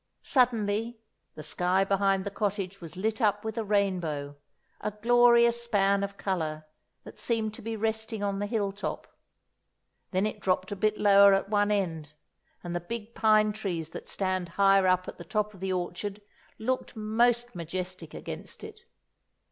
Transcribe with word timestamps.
Suddenly 0.23 0.97
the 1.35 1.43
sky 1.43 1.83
behind 1.83 2.23
the 2.25 2.31
cottage 2.31 2.81
was 2.81 2.97
lit 2.97 3.21
up 3.21 3.45
with 3.45 3.55
a 3.55 3.63
rainbow—a 3.63 4.91
glorious 5.03 5.61
span 5.63 6.01
of 6.03 6.17
colour 6.17 6.65
that 7.03 7.19
seemed 7.19 7.53
to 7.53 7.61
be 7.61 7.75
resting 7.75 8.23
on 8.23 8.39
the 8.39 8.47
hill 8.47 8.71
top. 8.71 9.05
Then 10.09 10.25
it 10.25 10.39
dropped 10.39 10.71
a 10.71 10.75
bit 10.75 10.97
lower 10.97 11.35
at 11.35 11.49
one 11.49 11.69
end, 11.69 12.13
and 12.63 12.75
the 12.75 12.79
big 12.79 13.13
pine 13.13 13.53
trees 13.53 13.91
that 13.91 14.09
stand 14.09 14.49
higher 14.57 14.87
up 14.87 15.07
at 15.07 15.19
the 15.19 15.23
top 15.23 15.53
of 15.53 15.59
the 15.59 15.71
orchard 15.71 16.19
looked 16.57 16.95
most 16.95 17.53
majestic 17.53 18.15
against 18.15 18.63
it. 18.63 18.85